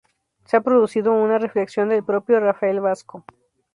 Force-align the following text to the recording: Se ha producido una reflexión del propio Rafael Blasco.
Se 0.47 0.57
ha 0.57 0.61
producido 0.61 1.11
una 1.13 1.37
reflexión 1.37 1.89
del 1.89 2.03
propio 2.03 2.39
Rafael 2.39 2.79
Blasco. 2.81 3.23